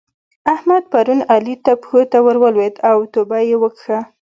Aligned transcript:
احمد 0.53 0.83
پرون 0.91 1.19
علي 1.33 1.55
ته 1.65 1.71
پښو 1.81 2.01
ته 2.11 2.17
ور 2.25 2.37
ولېد 2.43 2.75
او 2.89 2.97
توبه 3.13 3.39
يې 3.47 3.55
وکښه. 3.61 3.99